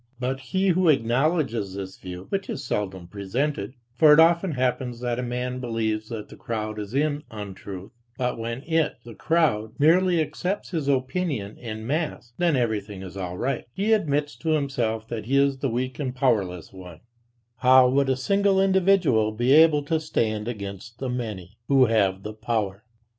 [0.19, 5.19] But he who acknowledges this view, which is seldom presented (for it often happens, that
[5.19, 10.19] a man believes that the crowd is in untruth, but when it, the crowd, merely
[10.19, 15.25] accepts his opinion en masse, then everything is all right), he admits to himself that
[15.27, 17.01] he is the weak and powerless one;
[17.57, 22.33] how would a single individual be able to stand against the many, who have the
[22.33, 22.83] power!